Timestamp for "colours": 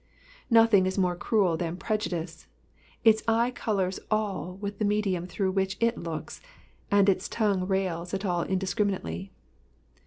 3.51-3.99